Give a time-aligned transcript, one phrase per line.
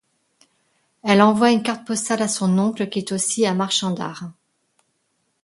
[1.03, 4.31] Elle envoie une carte postale à son oncle qui est aussi marchant d’art.